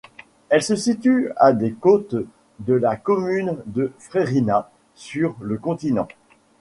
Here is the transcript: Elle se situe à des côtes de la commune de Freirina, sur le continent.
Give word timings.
Elle 0.49 0.63
se 0.63 0.75
situe 0.75 1.29
à 1.37 1.53
des 1.53 1.73
côtes 1.73 2.15
de 2.57 2.73
la 2.73 2.95
commune 2.95 3.59
de 3.67 3.91
Freirina, 3.99 4.71
sur 4.95 5.35
le 5.39 5.59
continent. 5.59 6.07